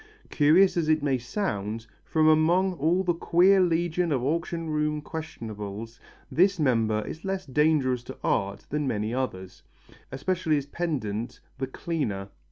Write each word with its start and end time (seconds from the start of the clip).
Curious 0.31 0.77
as 0.77 0.89
it 0.89 1.03
may 1.03 1.19
sound, 1.19 1.85
from 2.03 2.27
among 2.27 2.73
all 2.73 3.03
the 3.03 3.13
queer 3.13 3.59
legion 3.61 4.11
of 4.11 4.23
auction 4.23 4.67
room 4.71 4.99
questionables, 4.99 5.99
this 6.31 6.57
member 6.57 7.05
is 7.05 7.23
less 7.23 7.45
dangerous 7.45 8.01
to 8.05 8.17
art 8.23 8.65
than 8.71 8.87
many 8.87 9.13
others, 9.13 9.61
especially 10.11 10.55
his 10.55 10.65
pendant, 10.65 11.39
the 11.59 11.67
cleaner. 11.67 12.29